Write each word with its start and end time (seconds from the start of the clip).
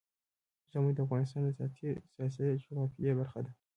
ژمی 0.71 0.91
د 0.95 0.99
افغانستان 1.05 1.41
د 1.43 1.49
سیاسي 2.35 2.45
جغرافیه 2.63 3.11
برخه 3.19 3.39
ده. 3.45 3.51